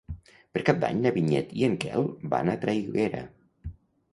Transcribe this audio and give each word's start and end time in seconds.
Per 0.55 0.61
Cap 0.69 0.77
d'Any 0.83 1.03
na 1.03 1.11
Vinyet 1.17 1.53
i 1.61 1.65
en 1.67 1.75
Quel 1.85 2.09
van 2.33 2.51
a 2.55 2.57
Traiguera. 2.65 3.21